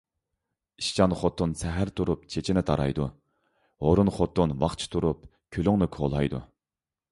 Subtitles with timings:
[0.83, 3.07] ئىشچان خوتۇن سەھەر تۇرۇپ چېچىنى تارايدۇ،
[3.89, 6.45] ھۇرۇن خوتۇن ۋاقچە تۇرۇپ كۈلۈڭنى كولايدۇ.